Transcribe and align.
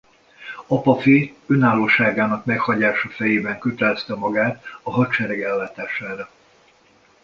Apafi 0.67 1.35
önállóságának 1.47 2.45
meghagyása 2.45 3.09
fejében 3.09 3.59
kötelezte 3.59 4.15
magát 4.15 4.63
a 4.81 4.91
hadsereg 4.91 5.41
ellátására. 5.41 6.29